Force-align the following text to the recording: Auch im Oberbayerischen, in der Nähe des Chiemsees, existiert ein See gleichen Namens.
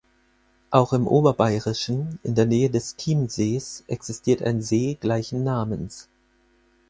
Auch 0.71 0.93
im 0.93 1.05
Oberbayerischen, 1.05 2.17
in 2.23 2.33
der 2.33 2.47
Nähe 2.47 2.71
des 2.71 2.97
Chiemsees, 2.97 3.83
existiert 3.85 4.41
ein 4.41 4.63
See 4.63 4.95
gleichen 4.99 5.43
Namens. 5.43 6.09